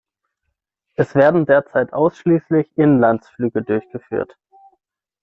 [0.95, 4.35] Es werden derzeit ausschließlich Inlandsflüge durchgeführt.